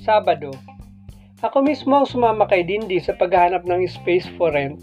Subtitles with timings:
[0.00, 0.56] Sabado.
[1.44, 4.80] Ako mismo ang sumama kay Dindi sa paghahanap ng space for rent.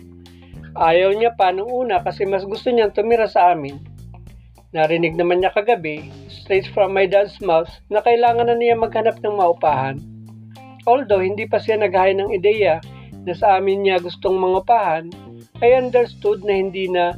[0.78, 3.82] Ayaw niya pa nung una kasi mas gusto niyang tumira sa amin.
[4.78, 9.38] Narinig naman niya kagabi, straight from my dad's mouth, na kailangan na niya maghanap ng
[9.42, 9.98] maupahan.
[10.86, 12.78] Although hindi pa siya naghaya ng ideya
[13.26, 15.10] na sa amin niya gustong mangupahan,
[15.66, 17.18] I understood na hindi na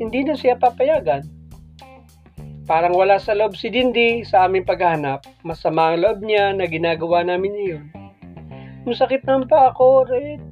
[0.00, 1.28] hindi na siya papayagan.
[2.68, 5.24] Parang wala sa loob si Dindi sa aming paghahanap.
[5.40, 7.84] Masama ang loob niya na ginagawa namin iyon.
[8.84, 10.44] Masakit naman pa ako, Red.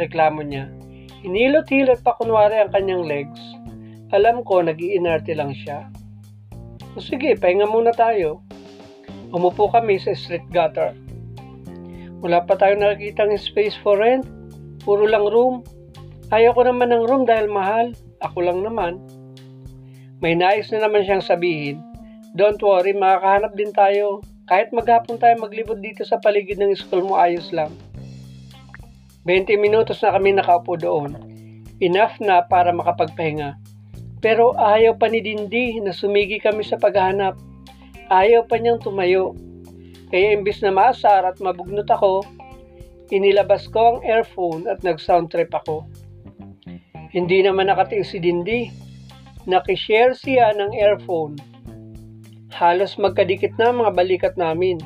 [0.00, 0.72] Reklamo niya.
[1.20, 3.36] Hinilot-hilot pa kunwari ang kanyang legs.
[4.16, 5.92] Alam ko, nag-iinarte lang siya.
[6.96, 8.40] O sige, pahinga muna tayo.
[9.28, 10.96] Umupo kami sa street gutter.
[12.24, 14.24] Wala pa tayo nakikita ng space for rent.
[14.88, 15.60] Puro lang room.
[16.32, 17.92] Ayaw ko naman ng room dahil mahal.
[18.24, 18.96] Ako lang naman.
[20.18, 21.78] May nais na naman siyang sabihin,
[22.34, 24.22] Don't worry, makakahanap din tayo.
[24.50, 27.70] Kahit maghapon tayo maglibot dito sa paligid ng school mo, ayos lang.
[29.22, 31.14] 20 minutos na kami nakaupo doon.
[31.78, 33.54] Enough na para makapagpahinga.
[34.18, 37.38] Pero ayaw pa ni Dindi na sumigi kami sa paghahanap.
[38.10, 39.38] Ayaw pa niyang tumayo.
[40.10, 42.24] Kaya imbis na maasar at mabugnot ako,
[43.14, 45.86] inilabas ko ang earphone at nag-sound trip ako.
[47.14, 48.87] Hindi naman nakatiis si Dindi
[49.46, 51.38] nakishare siya ng earphone.
[52.50, 54.80] Halos magkadikit na mga balikat namin.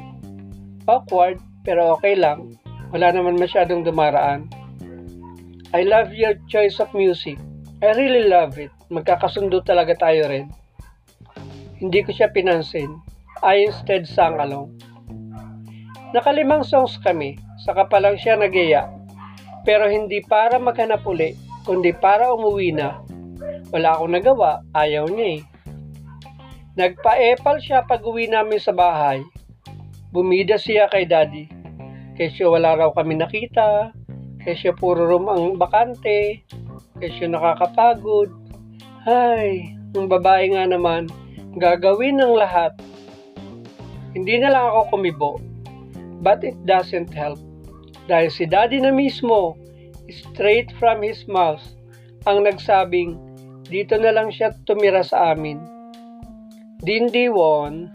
[0.84, 2.58] Awkward, pero okay lang.
[2.92, 4.50] Wala naman masyadong dumaraan.
[5.72, 7.40] I love your choice of music.
[7.80, 8.68] I really love it.
[8.92, 10.52] Magkakasundo talaga tayo rin.
[11.80, 12.92] Hindi ko siya pinansin.
[13.40, 14.76] I instead sang along.
[16.12, 18.84] Nakalimang songs kami, saka pa lang siya nagiya.
[19.64, 21.32] Pero hindi para maghanap uli,
[21.64, 23.00] kundi para umuwi na
[23.72, 25.42] wala akong nagawa, ayaw niya eh.
[26.76, 29.24] Nagpa-epal siya pag uwi namin sa bahay.
[30.12, 31.48] Bumida siya kay daddy.
[32.16, 33.96] Kesyo wala raw kami nakita.
[34.44, 36.44] Kesyo puro room ang bakante.
[37.00, 38.28] Kesyo nakakapagod.
[39.08, 41.08] Ay, ng babae nga naman,
[41.56, 42.76] gagawin ng lahat.
[44.12, 45.32] Hindi na lang ako kumibo.
[46.20, 47.40] But it doesn't help.
[48.08, 49.56] Dahil si daddy na mismo,
[50.12, 51.64] straight from his mouth,
[52.28, 53.16] ang nagsabing,
[53.72, 55.56] dito na lang siya tumira sa amin.
[56.76, 57.88] Dindi won,